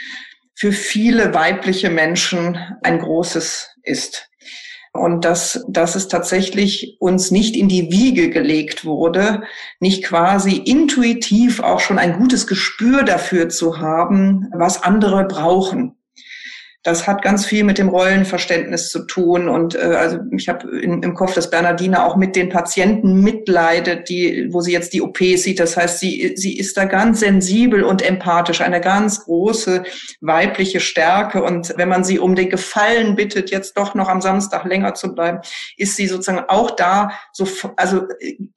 [0.55, 4.31] für viele weibliche Menschen ein großes ist
[4.95, 9.42] und dass, dass es tatsächlich uns nicht in die Wiege gelegt wurde,
[9.79, 15.97] nicht quasi intuitiv auch schon ein gutes Gespür dafür zu haben, was andere brauchen.
[16.85, 19.49] Das hat ganz viel mit dem Rollenverständnis zu tun.
[19.49, 24.49] Und äh, also ich habe im Kopf, dass Bernardine auch mit den Patienten mitleidet, die,
[24.51, 25.61] wo sie jetzt die OP sieht.
[25.61, 29.85] Das heißt, sie, sie ist da ganz sensibel und empathisch, eine ganz große
[30.21, 31.45] weibliche Stärke.
[31.45, 35.14] Und wenn man sie um den Gefallen bittet, jetzt doch noch am Samstag länger zu
[35.14, 35.38] bleiben,
[35.77, 38.03] ist sie sozusagen auch da, so, also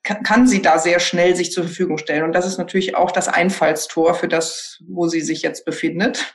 [0.01, 2.23] kann sie da sehr schnell sich zur Verfügung stellen.
[2.23, 6.33] Und das ist natürlich auch das Einfallstor für das, wo sie sich jetzt befindet.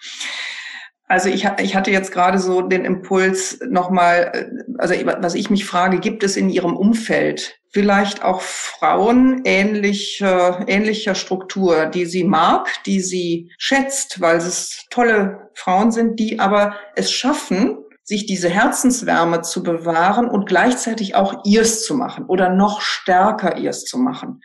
[1.11, 4.45] Also ich, ich hatte jetzt gerade so den Impuls nochmal, äh,
[4.79, 11.17] also was ich mich frage, gibt es in Ihrem Umfeld vielleicht auch Frauen ähnlicher, ähnlicher
[11.17, 17.11] Struktur, die sie mag, die sie schätzt, weil es tolle Frauen sind, die aber es
[17.11, 23.57] schaffen, sich diese Herzenswärme zu bewahren und gleichzeitig auch ihrs zu machen oder noch stärker
[23.57, 24.43] ihrs zu machen.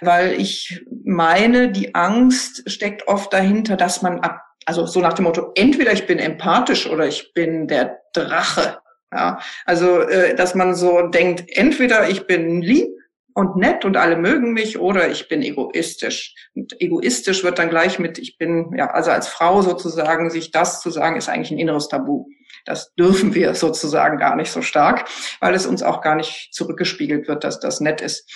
[0.00, 5.24] Weil ich meine, die Angst steckt oft dahinter, dass man ab also so nach dem
[5.24, 8.78] Motto, entweder ich bin empathisch oder ich bin der Drache.
[9.12, 12.88] Ja, also äh, dass man so denkt, entweder ich bin lieb
[13.34, 16.34] und nett und alle mögen mich oder ich bin egoistisch.
[16.54, 20.80] Und egoistisch wird dann gleich mit, ich bin, ja, also als Frau sozusagen, sich das
[20.80, 22.26] zu sagen, ist eigentlich ein inneres Tabu.
[22.64, 25.06] Das dürfen wir sozusagen gar nicht so stark,
[25.40, 28.30] weil es uns auch gar nicht zurückgespiegelt wird, dass das nett ist.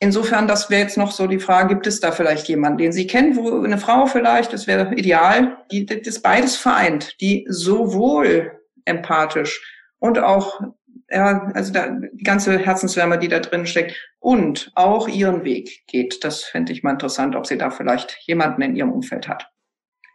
[0.00, 3.06] Insofern, das wäre jetzt noch so die Frage, gibt es da vielleicht jemanden, den Sie
[3.06, 9.60] kennen, wo eine Frau vielleicht, das wäre ideal, die das beides vereint, die sowohl empathisch
[9.98, 10.60] und auch
[11.12, 16.24] ja, also da, die ganze Herzenswärme, die da drin steckt und auch ihren Weg geht.
[16.24, 19.50] Das fände ich mal interessant, ob sie da vielleicht jemanden in ihrem Umfeld hat.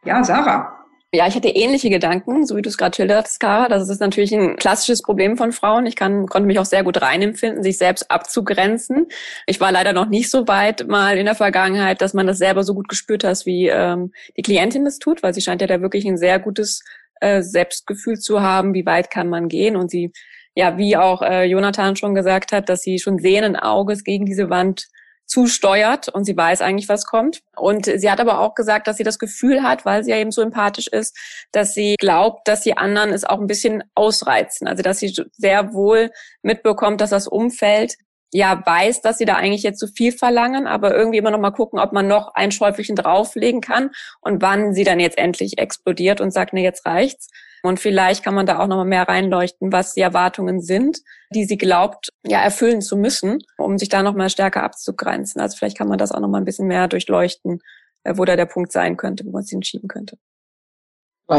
[0.05, 0.86] Ja, Sarah.
[1.13, 3.69] Ja, ich hatte ähnliche Gedanken, so wie du es gerade schilderst, Kara.
[3.69, 5.85] Das ist natürlich ein klassisches Problem von Frauen.
[5.85, 9.07] Ich kann, konnte mich auch sehr gut reinempfinden, sich selbst abzugrenzen.
[9.45, 12.63] Ich war leider noch nicht so weit mal in der Vergangenheit, dass man das selber
[12.63, 15.81] so gut gespürt hat, wie ähm, die Klientin das tut, weil sie scheint ja da
[15.81, 16.83] wirklich ein sehr gutes
[17.21, 19.77] äh, Selbstgefühl zu haben, wie weit kann man gehen.
[19.77, 20.11] Und sie,
[20.55, 24.49] ja, wie auch äh, Jonathan schon gesagt hat, dass sie schon sehenden Auges gegen diese
[24.49, 24.87] Wand
[25.27, 27.41] zusteuert und sie weiß eigentlich, was kommt.
[27.55, 30.31] Und sie hat aber auch gesagt, dass sie das Gefühl hat, weil sie ja eben
[30.31, 31.17] so empathisch ist,
[31.51, 34.67] dass sie glaubt, dass die anderen es auch ein bisschen ausreizen.
[34.67, 36.11] Also dass sie sehr wohl
[36.41, 37.95] mitbekommt, dass das Umfeld
[38.33, 41.51] ja weiß, dass sie da eigentlich jetzt zu viel verlangen, aber irgendwie immer noch mal
[41.51, 46.21] gucken, ob man noch ein Schäufelchen drauflegen kann und wann sie dann jetzt endlich explodiert
[46.21, 47.29] und sagt, nee, jetzt reicht's.
[47.63, 50.99] Und vielleicht kann man da auch noch mal mehr reinleuchten, was die Erwartungen sind,
[51.33, 55.41] die sie glaubt, ja, erfüllen zu müssen, um sich da noch mal stärker abzugrenzen.
[55.41, 57.59] Also vielleicht kann man das auch noch mal ein bisschen mehr durchleuchten,
[58.03, 60.17] äh, wo da der Punkt sein könnte, wo man es hinschieben könnte.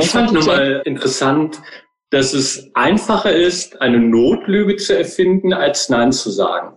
[0.00, 1.62] Ich fand nochmal interessant,
[2.10, 6.76] dass es einfacher ist, eine Notlüge zu erfinden, als Nein zu sagen.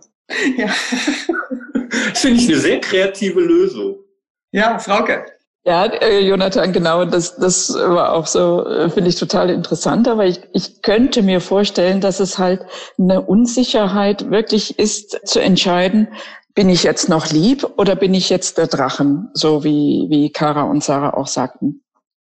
[0.56, 0.66] Ja.
[2.10, 3.98] das finde ich eine sehr kreative Lösung.
[4.50, 5.26] Ja, Frauke.
[5.64, 10.08] Ja, äh, Jonathan, genau, das, das war auch so, äh, finde ich total interessant.
[10.08, 12.62] Aber ich, ich könnte mir vorstellen, dass es halt
[12.98, 16.08] eine Unsicherheit wirklich ist, zu entscheiden,
[16.54, 20.62] bin ich jetzt noch lieb oder bin ich jetzt der Drachen, so wie, wie Kara
[20.62, 21.82] und Sarah auch sagten.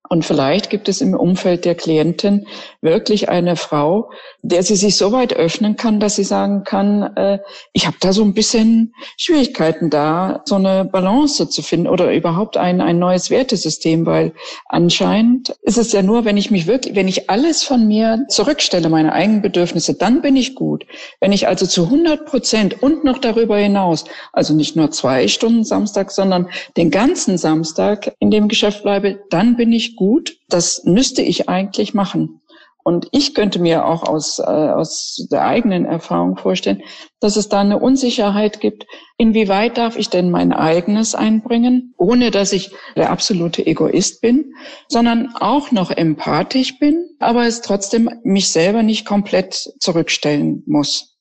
[0.09, 2.47] Und vielleicht gibt es im Umfeld der Klientin
[2.81, 7.39] wirklich eine Frau, der sie sich so weit öffnen kann, dass sie sagen kann, äh,
[7.73, 12.57] ich habe da so ein bisschen Schwierigkeiten da, so eine Balance zu finden oder überhaupt
[12.57, 14.33] ein, ein neues Wertesystem, weil
[14.67, 18.89] anscheinend ist es ja nur, wenn ich mich wirklich, wenn ich alles von mir zurückstelle,
[18.89, 20.85] meine eigenen Bedürfnisse, dann bin ich gut.
[21.19, 25.63] Wenn ich also zu 100 Prozent und noch darüber hinaus, also nicht nur zwei Stunden
[25.63, 30.37] Samstag, sondern den ganzen Samstag in dem Geschäft bleibe, dann bin ich gut.
[30.49, 32.41] Das müsste ich eigentlich machen.
[32.87, 36.83] Und ich könnte mir auch aus, äh, aus der eigenen Erfahrung vorstellen,
[37.19, 38.85] dass es da eine Unsicherheit gibt.
[39.17, 44.53] Inwieweit darf ich denn mein eigenes einbringen, ohne dass ich der absolute Egoist bin,
[44.87, 51.14] sondern auch noch empathisch bin, aber es trotzdem mich selber nicht komplett zurückstellen muss.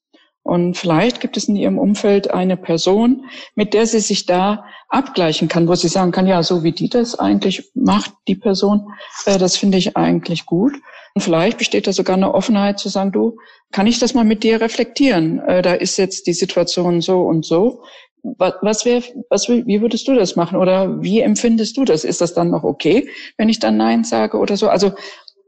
[0.44, 5.48] Und vielleicht gibt es in Ihrem Umfeld eine Person, mit der Sie sich da abgleichen
[5.48, 8.92] kann, wo Sie sagen kann, ja, so wie die das eigentlich macht, die Person,
[9.24, 10.74] äh, das finde ich eigentlich gut.
[11.14, 13.38] Und vielleicht besteht da sogar eine Offenheit zu sagen, du,
[13.72, 15.38] kann ich das mal mit dir reflektieren?
[15.40, 17.82] Äh, da ist jetzt die Situation so und so.
[18.22, 20.58] Was, was wäre, was, wie würdest du das machen?
[20.58, 22.04] Oder wie empfindest du das?
[22.04, 24.68] Ist das dann noch okay, wenn ich dann Nein sage oder so?
[24.68, 24.92] Also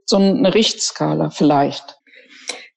[0.06, 1.95] so eine Richtskala vielleicht.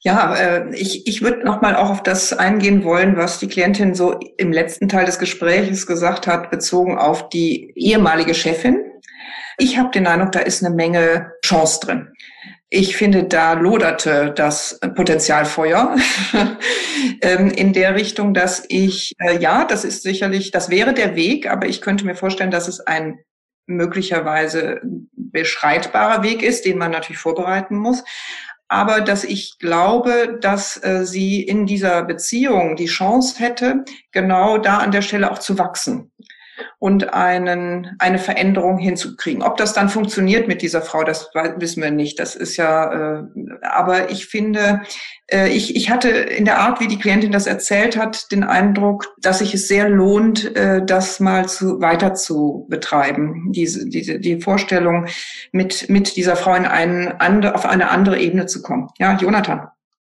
[0.02, 4.18] Ja, äh, ich, ich würde nochmal auch auf das eingehen wollen, was die Klientin so
[4.38, 8.80] im letzten Teil des Gesprächs gesagt hat, bezogen auf die ehemalige Chefin.
[9.58, 12.14] Ich habe den Eindruck, da ist eine Menge Chance drin.
[12.70, 15.98] Ich finde, da loderte das Potenzialfeuer
[17.22, 21.50] ähm, in der Richtung, dass ich, äh, ja, das ist sicherlich, das wäre der Weg,
[21.50, 23.20] aber ich könnte mir vorstellen, dass es ein
[23.66, 24.80] möglicherweise
[25.12, 28.04] beschreitbarer Weg ist, den man natürlich vorbereiten muss
[28.70, 34.78] aber dass ich glaube, dass äh, sie in dieser Beziehung die Chance hätte, genau da
[34.78, 36.12] an der Stelle auch zu wachsen
[36.80, 39.44] und einen, eine Veränderung hinzukriegen.
[39.44, 42.20] Ob das dann funktioniert mit dieser Frau, das wissen wir nicht.
[42.20, 43.24] Das ist ja, äh,
[43.62, 44.82] aber ich finde,
[45.28, 49.14] äh, ich, ich hatte in der Art, wie die Klientin das erzählt hat, den Eindruck,
[49.22, 53.52] dass sich es sehr lohnt, äh, das mal zu, weiter zu betreiben.
[53.52, 55.08] Diese, diese, die Vorstellung,
[55.52, 58.88] mit, mit dieser Frau in einen, auf eine andere Ebene zu kommen.
[59.00, 59.68] Ja, Jonathan.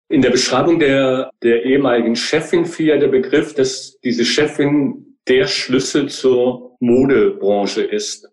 [0.08, 5.48] In der Beschreibung der, der ehemaligen Chefin fiel ja der Begriff, dass diese Chefin der
[5.48, 8.28] Schlüssel zur Modebranche ist.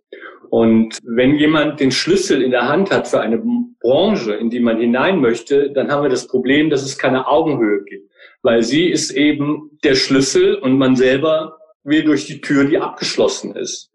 [0.50, 3.42] Und wenn jemand den Schlüssel in der Hand hat für eine
[3.81, 7.83] Branche, in die man hinein möchte, dann haben wir das Problem, dass es keine Augenhöhe
[7.85, 8.11] gibt.
[8.42, 13.57] Weil sie ist eben der Schlüssel und man selber will durch die Tür, die abgeschlossen
[13.57, 13.90] ist.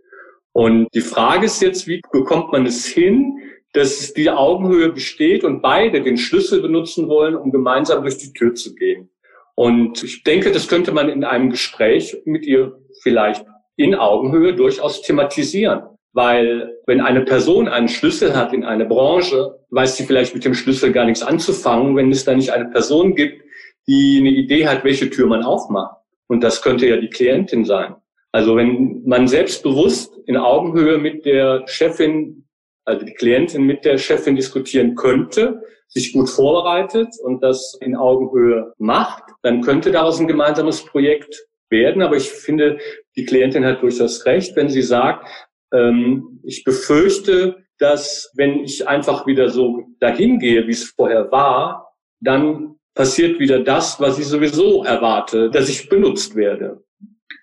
[0.51, 3.37] Und die Frage ist jetzt, wie bekommt man es hin,
[3.73, 8.55] dass die Augenhöhe besteht und beide den Schlüssel benutzen wollen, um gemeinsam durch die Tür
[8.55, 9.11] zu gehen.
[9.53, 13.45] Und ich denke, das könnte man in einem Gespräch mit ihr vielleicht
[13.77, 15.83] in Augenhöhe durchaus thematisieren.
[16.11, 20.53] Weil wenn eine Person einen Schlüssel hat in eine Branche, weiß sie vielleicht mit dem
[20.53, 23.41] Schlüssel gar nichts anzufangen, wenn es da nicht eine Person gibt,
[23.87, 25.95] die eine Idee hat, welche Tür man aufmacht.
[26.27, 27.95] Und das könnte ja die Klientin sein.
[28.33, 32.45] Also wenn man selbstbewusst in Augenhöhe mit der Chefin,
[32.83, 38.73] also die Klientin mit der Chefin diskutieren könnte, sich gut vorbereitet und das in Augenhöhe
[38.77, 42.01] macht, dann könnte daraus ein gemeinsames Projekt werden.
[42.01, 42.79] Aber ich finde,
[43.15, 45.27] die Klientin hat durchaus recht, wenn sie sagt,
[45.73, 51.93] ähm, ich befürchte, dass wenn ich einfach wieder so dahin gehe, wie es vorher war,
[52.19, 56.83] dann passiert wieder das, was ich sowieso erwarte, dass ich benutzt werde.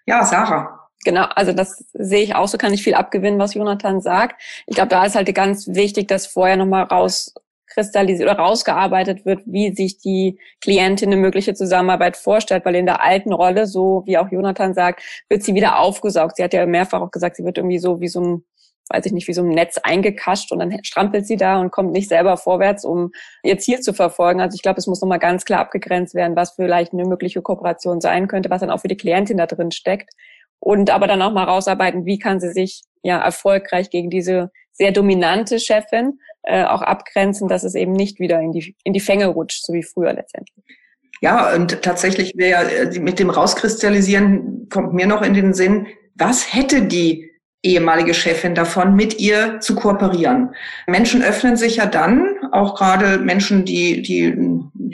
[0.06, 0.80] Ja, Sarah.
[1.04, 4.40] Genau, also das sehe ich auch so, kann ich viel abgewinnen, was Jonathan sagt.
[4.66, 7.34] Ich glaube, da ist halt ganz wichtig, dass vorher nochmal raus
[7.74, 13.02] kristallisiert oder rausgearbeitet wird, wie sich die Klientin eine mögliche Zusammenarbeit vorstellt, weil in der
[13.02, 16.36] alten Rolle, so wie auch Jonathan sagt, wird sie wieder aufgesaugt.
[16.36, 18.44] Sie hat ja mehrfach auch gesagt, sie wird irgendwie so wie so ein
[18.90, 21.92] weiß ich nicht, wie so ein Netz eingekascht und dann strampelt sie da und kommt
[21.92, 24.40] nicht selber vorwärts, um ihr Ziel zu verfolgen.
[24.40, 28.00] Also ich glaube, es muss nochmal ganz klar abgegrenzt werden, was vielleicht eine mögliche Kooperation
[28.00, 30.10] sein könnte, was dann auch für die Klientin da drin steckt.
[30.60, 34.92] Und aber dann auch mal rausarbeiten, wie kann sie sich ja erfolgreich gegen diese sehr
[34.92, 39.26] dominante Chefin äh, auch abgrenzen, dass es eben nicht wieder in die, in die Fänge
[39.26, 40.64] rutscht, so wie früher letztendlich.
[41.20, 46.52] Ja, und tatsächlich wäre äh, mit dem Rauskristallisieren kommt mir noch in den Sinn, was
[46.52, 47.30] hätte die
[47.62, 50.54] ehemalige Chefin davon, mit ihr zu kooperieren.
[50.86, 54.36] Menschen öffnen sich ja dann, auch gerade Menschen, die, die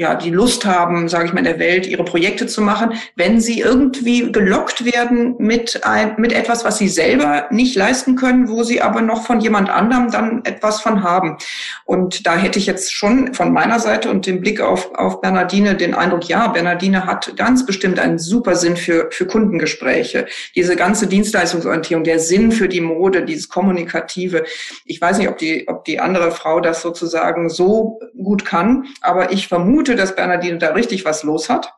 [0.01, 3.39] ja, die Lust haben, sage ich mal, in der Welt ihre Projekte zu machen, wenn
[3.39, 8.63] sie irgendwie gelockt werden mit, ein, mit etwas, was sie selber nicht leisten können, wo
[8.63, 11.37] sie aber noch von jemand anderem dann etwas von haben.
[11.85, 15.75] Und da hätte ich jetzt schon von meiner Seite und dem Blick auf, auf Bernardine
[15.75, 20.25] den Eindruck, ja, Bernardine hat ganz bestimmt einen super Sinn für, für Kundengespräche.
[20.55, 24.45] Diese ganze Dienstleistungsorientierung, der Sinn für die Mode, dieses Kommunikative.
[24.87, 29.33] Ich weiß nicht, ob die, ob die andere Frau das sozusagen so gut kann, aber
[29.33, 31.73] ich vermute, vermute, dass Bernadine da richtig was los hat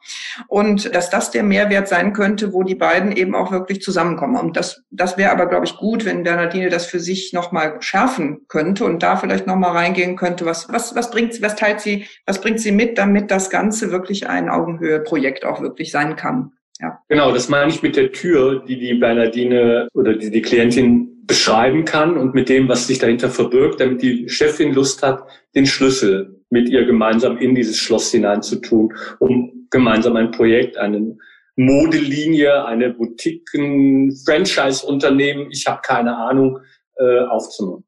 [0.48, 4.37] und dass das der Mehrwert sein könnte, wo die beiden eben auch wirklich zusammenkommen.
[4.37, 8.42] Und das, das wäre aber, glaube ich, gut, wenn Bernadine das für sich nochmal schärfen
[8.48, 10.44] könnte und da vielleicht nochmal reingehen könnte.
[10.44, 13.90] Was, was, was bringt sie, was teilt sie, was bringt sie mit, damit das Ganze
[13.90, 16.53] wirklich ein Augenhöhe-Projekt auch wirklich sein kann?
[16.81, 16.98] Ja.
[17.09, 21.85] Genau, das meine ich mit der Tür, die die Bernadine oder die die Klientin beschreiben
[21.85, 25.23] kann und mit dem, was sich dahinter verbirgt, damit die Chefin Lust hat,
[25.55, 31.17] den Schlüssel mit ihr gemeinsam in dieses Schloss hineinzutun, um gemeinsam ein Projekt, eine
[31.57, 36.59] Modelinie, eine Boutique, ein Franchise-Unternehmen, ich habe keine Ahnung,
[36.97, 37.85] äh, aufzunehmen.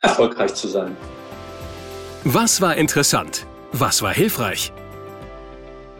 [0.00, 0.96] Erfolgreich zu sein.
[2.24, 3.46] Was war interessant?
[3.72, 4.72] Was war hilfreich?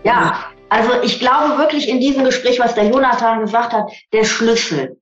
[0.04, 4.99] Ja, also ich glaube wirklich in diesem Gespräch, was der Jonathan gesagt hat, der Schlüssel,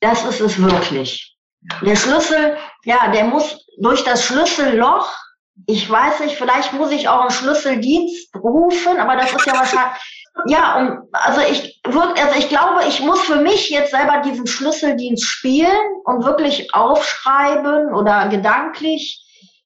[0.00, 1.36] das ist es wirklich.
[1.82, 5.14] Der Schlüssel, ja, der muss durch das Schlüsselloch
[5.66, 9.98] ich weiß nicht, vielleicht muss ich auch einen Schlüsseldienst rufen, aber das ist ja wahrscheinlich,
[10.46, 14.46] ja, um, also ich würde, also ich glaube, ich muss für mich jetzt selber diesen
[14.46, 19.24] Schlüsseldienst spielen und wirklich aufschreiben oder gedanklich,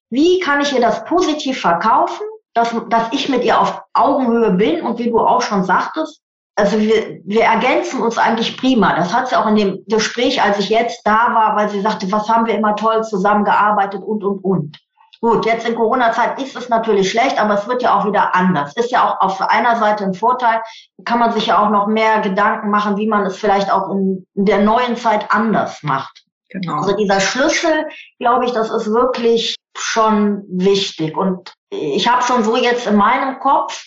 [0.09, 4.81] wie kann ich ihr das positiv verkaufen, dass, dass ich mit ihr auf Augenhöhe bin
[4.81, 6.21] und wie du auch schon sagtest,
[6.55, 8.95] also wir, wir ergänzen uns eigentlich prima.
[8.95, 12.09] Das hat sie auch in dem Gespräch, als ich jetzt da war, weil sie sagte,
[12.11, 14.79] was haben wir immer toll zusammengearbeitet und, und, und.
[15.21, 18.75] Gut, jetzt in Corona-Zeit ist es natürlich schlecht, aber es wird ja auch wieder anders.
[18.75, 20.61] Ist ja auch auf einer Seite ein Vorteil,
[21.03, 24.25] kann man sich ja auch noch mehr Gedanken machen, wie man es vielleicht auch in
[24.35, 26.23] der neuen Zeit anders macht.
[26.49, 26.75] Genau.
[26.75, 27.87] Also dieser Schlüssel,
[28.19, 31.17] glaube ich, das ist wirklich schon wichtig.
[31.17, 33.83] Und ich habe schon so jetzt in meinem Kopf,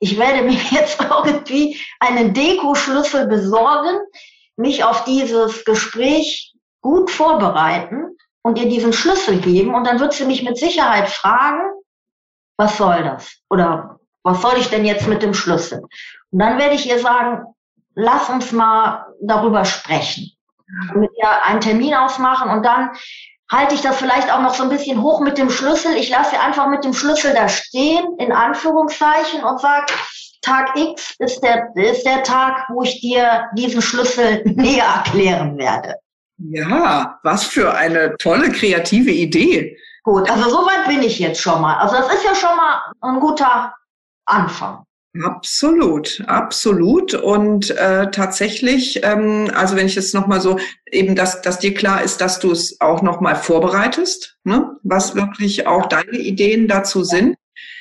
[0.00, 3.98] ich werde mir jetzt irgendwie einen Deko-Schlüssel besorgen,
[4.56, 10.24] mich auf dieses Gespräch gut vorbereiten und ihr diesen Schlüssel geben und dann wird sie
[10.24, 11.60] mich mit Sicherheit fragen,
[12.56, 13.38] was soll das?
[13.48, 15.82] Oder was soll ich denn jetzt mit dem Schlüssel?
[16.30, 17.44] Und dann werde ich ihr sagen,
[17.94, 20.32] lass uns mal darüber sprechen.
[20.94, 22.90] Mit ihr einen Termin ausmachen und dann
[23.50, 25.96] halte ich das vielleicht auch noch so ein bisschen hoch mit dem Schlüssel.
[25.96, 29.92] Ich lasse sie einfach mit dem Schlüssel da stehen, in Anführungszeichen, und sage,
[30.42, 35.96] Tag X ist der, ist der Tag, wo ich dir diesen Schlüssel näher erklären werde.
[36.38, 39.76] Ja, was für eine tolle kreative Idee.
[40.04, 41.76] Gut, also soweit bin ich jetzt schon mal.
[41.76, 43.74] Also das ist ja schon mal ein guter
[44.24, 44.84] Anfang.
[45.24, 47.14] Absolut, absolut.
[47.14, 52.02] Und äh, tatsächlich, ähm, also wenn ich jetzt nochmal so, eben, dass, dass dir klar
[52.02, 54.76] ist, dass du es auch nochmal vorbereitest, ne?
[54.84, 57.36] was wirklich auch deine Ideen dazu sind.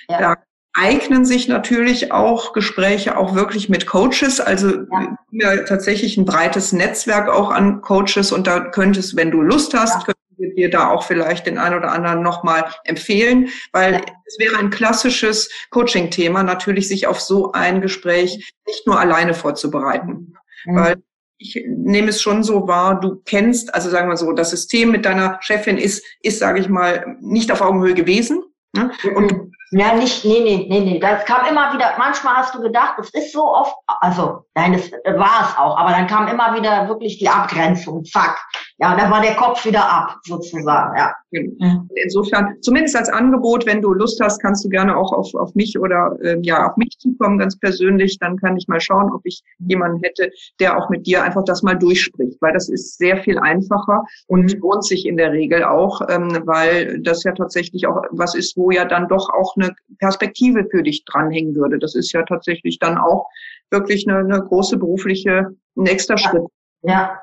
[0.09, 0.19] Ja.
[0.19, 0.35] Da
[0.73, 4.39] eignen sich natürlich auch Gespräche auch wirklich mit Coaches.
[4.39, 5.17] Also ja.
[5.31, 10.07] ja tatsächlich ein breites Netzwerk auch an Coaches und da könntest, wenn du Lust hast,
[10.07, 10.13] ja.
[10.39, 14.01] Wir dir da auch vielleicht den einen oder anderen nochmal empfehlen, weil ja.
[14.25, 20.35] es wäre ein klassisches Coaching-Thema, natürlich sich auf so ein Gespräch nicht nur alleine vorzubereiten.
[20.65, 20.75] Mhm.
[20.75, 20.95] Weil
[21.37, 25.05] ich nehme es schon so wahr, du kennst, also sagen wir so, das System mit
[25.05, 28.43] deiner Chefin ist, ist, sage ich mal, nicht auf Augenhöhe gewesen.
[28.73, 28.91] Ne?
[29.15, 29.51] Und mhm.
[29.71, 30.99] Ja, nicht, nee, nee, nee, nee.
[30.99, 34.91] Das kam immer wieder, manchmal hast du gedacht, es ist so oft, also, nein, das
[35.17, 38.37] war es auch, aber dann kam immer wieder wirklich die Abgrenzung, zack.
[38.79, 41.13] Ja, dann war der Kopf wieder ab, sozusagen, ja.
[41.31, 41.83] Genau.
[42.03, 45.77] Insofern, zumindest als Angebot, wenn du Lust hast, kannst du gerne auch auf, auf mich
[45.79, 48.17] oder äh, ja, auf mich zukommen, ganz persönlich.
[48.19, 51.61] Dann kann ich mal schauen, ob ich jemanden hätte, der auch mit dir einfach das
[51.61, 54.59] mal durchspricht, weil das ist sehr viel einfacher und mhm.
[54.59, 58.71] lohnt sich in der Regel auch, ähm, weil das ja tatsächlich auch was ist, wo
[58.71, 61.79] ja dann doch auch eine Perspektive für dich dranhängen würde.
[61.79, 63.27] Das ist ja tatsächlich dann auch
[63.71, 66.43] wirklich eine, eine große berufliche, nächster Schritt.
[66.81, 67.19] Ja.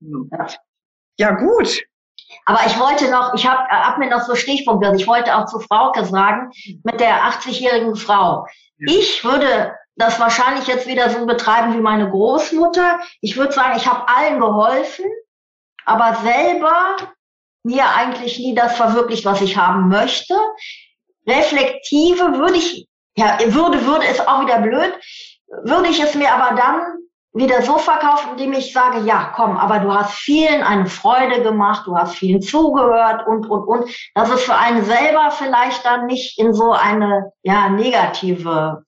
[0.00, 0.46] ja.
[1.18, 1.82] Ja, gut.
[2.46, 5.60] Aber ich wollte noch, ich habe hab mir noch so Stichpunkte, ich wollte auch zu
[5.60, 6.50] Frauke sagen,
[6.82, 8.46] mit der 80-jährigen Frau.
[8.78, 8.94] Ja.
[8.94, 13.00] Ich würde das wahrscheinlich jetzt wieder so betreiben wie meine Großmutter.
[13.20, 15.04] Ich würde sagen, ich habe allen geholfen,
[15.84, 16.96] aber selber
[17.64, 20.34] mir eigentlich nie das verwirklicht, was ich haben möchte
[21.26, 24.92] reflektive würde ich, ja, würde, würde ist auch wieder blöd,
[25.64, 26.80] würde ich es mir aber dann
[27.34, 31.86] wieder so verkauft, indem ich sage, ja, komm, aber du hast vielen eine Freude gemacht,
[31.86, 36.38] du hast vielen zugehört und, und, und, dass es für einen selber vielleicht dann nicht
[36.38, 38.84] in so eine, ja, negative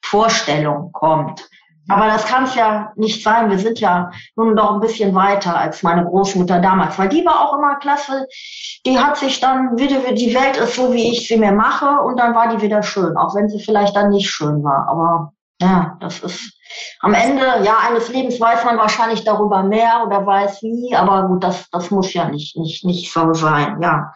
[0.00, 1.48] Vorstellung kommt.
[1.88, 3.50] Aber das kann es ja nicht sein.
[3.50, 7.40] Wir sind ja nun doch ein bisschen weiter als meine Großmutter damals, weil die war
[7.40, 8.26] auch immer klasse.
[8.84, 12.20] Die hat sich dann wieder, die Welt ist so, wie ich sie mir mache und
[12.20, 14.86] dann war die wieder schön, auch wenn sie vielleicht dann nicht schön war.
[14.88, 16.52] Aber ja, das ist
[17.00, 21.42] am Ende ja eines Lebens weiß man wahrscheinlich darüber mehr oder weiß wie, aber gut,
[21.42, 24.12] das das muss ja nicht nicht nicht so sein, ja.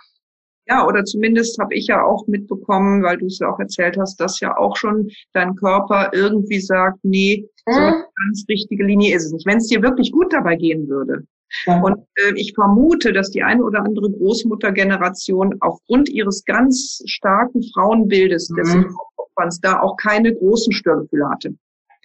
[0.73, 4.19] Ja, oder zumindest habe ich ja auch mitbekommen, weil du es ja auch erzählt hast,
[4.19, 9.27] dass ja auch schon dein Körper irgendwie sagt, nee, so eine ganz richtige Linie ist
[9.27, 9.47] es nicht.
[9.47, 11.27] Wenn es dir wirklich gut dabei gehen würde.
[11.67, 11.79] Ja.
[11.83, 18.49] Und äh, ich vermute, dass die eine oder andere Großmuttergeneration aufgrund ihres ganz starken Frauenbildes
[18.49, 18.87] mhm.
[19.43, 21.55] des da auch keine großen Störgefühle hatte.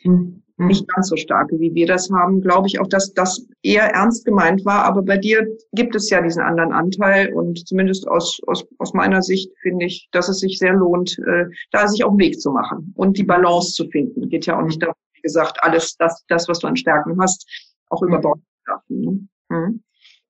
[0.04, 0.44] Mhm.
[0.66, 4.26] Nicht ganz so starke, wie wir das haben, glaube ich auch, dass das eher ernst
[4.26, 4.86] gemeint war.
[4.86, 9.22] Aber bei dir gibt es ja diesen anderen Anteil und zumindest aus, aus, aus meiner
[9.22, 12.52] Sicht finde ich, dass es sich sehr lohnt, äh, da sich auch einen Weg zu
[12.52, 14.30] machen und die Balance zu finden.
[14.30, 17.48] Geht ja auch nicht darum, wie gesagt, alles das, das was du an Stärken hast,
[17.90, 19.02] auch über Bord zu werfen.
[19.02, 19.28] Ne?
[19.50, 19.84] Mhm.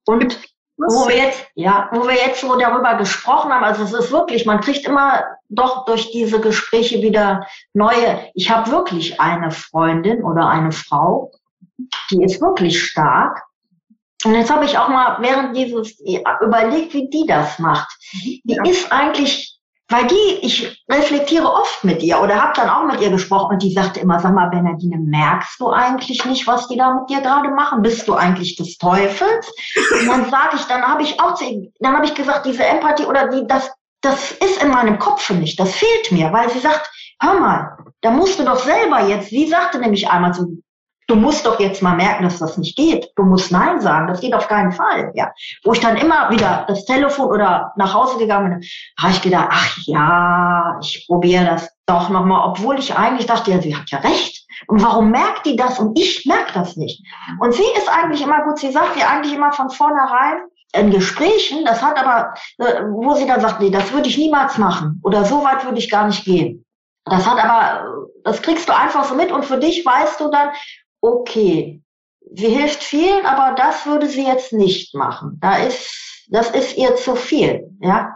[0.06, 4.12] Und wo wir jetzt, ja, wo wir jetzt so darüber gesprochen haben, also es ist
[4.12, 8.30] wirklich, man kriegt immer doch durch diese Gespräche wieder neue.
[8.36, 11.32] Ich habe wirklich eine Freundin oder eine Frau,
[12.12, 13.44] die ist wirklich stark.
[14.26, 16.00] Und jetzt habe ich auch mal während dieses
[16.42, 17.88] überlegt, wie die das macht.
[18.24, 18.64] Die ja.
[18.64, 19.57] ist eigentlich
[19.90, 23.64] weil die, ich reflektiere oft mit ihr oder habe dann auch mit ihr gesprochen und
[23.64, 27.22] die sagte immer, sag mal, Bernadine, merkst du eigentlich nicht, was die da mit dir
[27.22, 27.82] gerade machen?
[27.82, 29.52] Bist du eigentlich des Teufels?
[30.02, 31.40] Und dann sage ich, dann habe ich auch,
[31.80, 33.72] dann habe ich gesagt, diese Empathie oder die, das,
[34.02, 36.90] das ist in meinem Kopf nicht, das fehlt mir, weil sie sagt,
[37.22, 40.48] hör mal, da musst du doch selber jetzt, sie sagte nämlich einmal so,
[41.08, 43.12] du musst doch jetzt mal merken, dass das nicht geht.
[43.16, 45.12] Du musst Nein sagen, das geht auf keinen Fall.
[45.16, 45.32] Ja.
[45.64, 49.48] Wo ich dann immer wieder das Telefon oder nach Hause gegangen bin, habe ich gedacht,
[49.50, 54.00] ach ja, ich probiere das doch nochmal, obwohl ich eigentlich dachte, ja, sie hat ja
[54.00, 54.46] recht.
[54.68, 57.02] Und warum merkt die das und ich merke das nicht?
[57.40, 60.40] Und sie ist eigentlich immer gut, sie sagt dir eigentlich immer von vornherein,
[60.74, 64.58] in Gesprächen, das hat aber, äh, wo sie dann sagt, nee, das würde ich niemals
[64.58, 66.66] machen oder so weit würde ich gar nicht gehen.
[67.06, 67.96] Das hat aber,
[68.26, 70.50] das kriegst du einfach so mit und für dich weißt du dann,
[71.08, 71.82] okay,
[72.34, 75.38] sie hilft vielen, aber das würde sie jetzt nicht machen.
[75.42, 78.14] Da ist, das ist ihr zu viel, ja.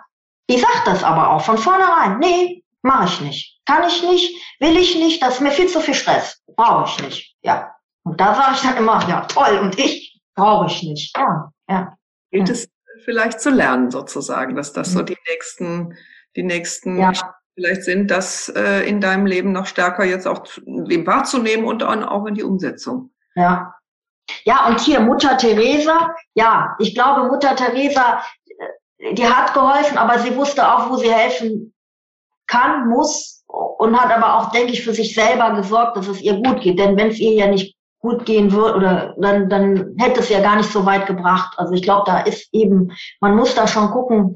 [0.49, 2.19] Die sagt das aber auch von vornherein.
[2.19, 3.59] Nee, mache ich nicht.
[3.65, 6.41] Kann ich nicht, will ich nicht, das ist mir viel zu viel Stress.
[6.55, 7.71] Brauche ich nicht, ja.
[8.03, 11.15] Und da sage ich dann immer, ja, toll, und ich brauche ich nicht.
[11.17, 11.93] Ja, ja.
[12.31, 12.67] Gilt es
[13.05, 15.05] vielleicht zu lernen sozusagen, dass das so mhm.
[15.05, 15.97] die nächsten,
[16.35, 17.13] die nächsten ja
[17.55, 22.25] vielleicht sind, das äh, in deinem Leben noch stärker jetzt auch wahrzunehmen und dann auch
[22.25, 23.11] in die Umsetzung.
[23.35, 23.75] Ja.
[24.45, 28.21] Ja, und hier Mutter Teresa, ja, ich glaube, Mutter Teresa,
[28.99, 31.73] äh, die hat geholfen, aber sie wusste auch, wo sie helfen
[32.47, 36.35] kann, muss und hat aber auch, denke ich, für sich selber gesorgt, dass es ihr
[36.35, 36.79] gut geht.
[36.79, 40.41] Denn wenn es ihr ja nicht gut gehen würde, oder dann, dann hätte es ja
[40.41, 41.53] gar nicht so weit gebracht.
[41.57, 44.35] Also ich glaube, da ist eben, man muss da schon gucken,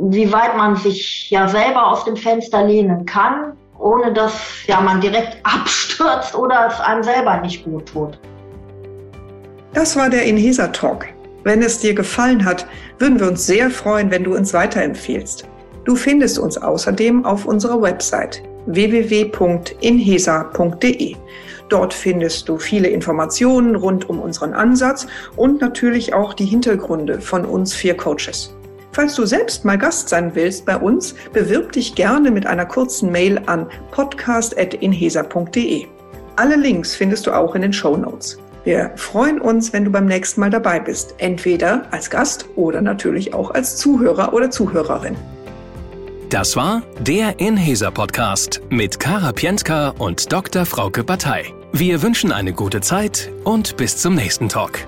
[0.00, 4.32] wie weit man sich ja selber aus dem Fenster lehnen kann, ohne dass
[4.66, 8.18] ja man direkt abstürzt oder es einem selber nicht gut tut.
[9.74, 11.06] Das war der Inhesa Talk.
[11.44, 12.66] Wenn es dir gefallen hat,
[12.98, 15.46] würden wir uns sehr freuen, wenn du uns weiterempfehlst.
[15.84, 21.16] Du findest uns außerdem auf unserer Website www.inhesa.de.
[21.68, 27.44] Dort findest du viele Informationen rund um unseren Ansatz und natürlich auch die Hintergründe von
[27.44, 28.52] uns vier Coaches.
[28.92, 33.12] Falls du selbst mal Gast sein willst bei uns, bewirb dich gerne mit einer kurzen
[33.12, 35.86] Mail an podcast.inhesa.de.
[36.36, 38.38] Alle Links findest du auch in den Show Notes.
[38.64, 43.32] Wir freuen uns, wenn du beim nächsten Mal dabei bist, entweder als Gast oder natürlich
[43.32, 45.16] auch als Zuhörer oder Zuhörerin.
[46.28, 50.64] Das war der Inhesa Podcast mit Kara Pientka und Dr.
[50.64, 51.46] Frauke Batei.
[51.72, 54.86] Wir wünschen eine gute Zeit und bis zum nächsten Talk.